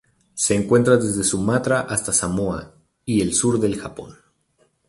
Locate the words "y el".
3.05-3.35